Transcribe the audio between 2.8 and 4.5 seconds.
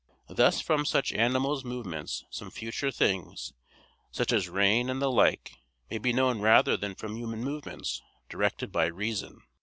things, such as